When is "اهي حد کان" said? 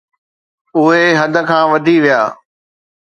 0.77-1.63